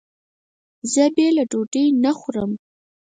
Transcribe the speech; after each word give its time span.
زه 0.93 1.03
بېله 1.15 1.43
ډوډۍ 1.51 1.85
نه 2.03 2.11
خورم. 2.19 2.51